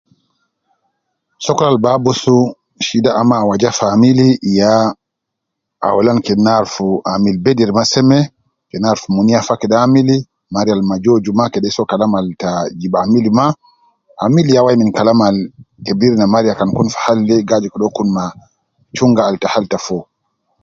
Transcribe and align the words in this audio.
Sokol 1.45 1.67
Al 1.71 1.77
bi 1.83 1.87
abusu 1.95 2.37
shida 2.85 3.11
au 3.19 3.29
awaja 3.39 3.69
fi 3.77 3.85
amili 3.93 4.27
yaa 4.57 4.83
aulan 5.87 6.19
kede 6.25 6.41
Ina 6.41 6.51
arufu 6.59 6.85
gal 7.03 7.13
amili 7.15 7.37
bediri 7.43 7.73
maa 7.75 7.91
seme, 7.93 8.19
Kenya 8.69 8.87
arufu 8.91 9.07
min 9.15 9.27
ya 9.33 9.45
fa 9.47 9.53
ke 9.59 9.67
amili 9.85 10.17
maria 10.53 10.73
Al 10.77 10.83
ma 10.89 10.95
jooju 11.03 11.31
maa 11.39 11.51
kede 11.53 11.67
maa 11.69 11.75
so 11.75 11.89
Kalam 11.89 12.11
ta 12.41 12.51
jibu 12.79 12.97
amili 12.99 13.29
maa. 13.39 13.57
Amili 14.25 14.51
ya 14.55 14.63
wai 14.65 14.79
min 14.79 14.91
Kalam 14.97 15.19
Al 15.27 15.37
kebir 15.85 16.13
na 16.17 16.25
maria 16.33 16.53
wendis 16.59 16.97
Kun 17.95 18.09
fi 18.15 18.35
chunga 18.95 19.21
Al 19.27 19.35
te 19.41 19.47
Hali 19.53 19.67
ta 19.71 19.77
foo 19.85 20.03